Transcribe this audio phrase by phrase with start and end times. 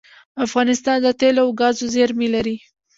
[0.45, 2.55] افغانستان د تیلو او ګازو زیرمې لري